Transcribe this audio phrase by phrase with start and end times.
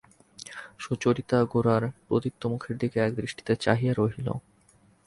[0.79, 4.27] সুচরিতা গোরার প্রদীপ্ত মুখের দিকে একদৃষ্টিতে চাহিয়া রহিল।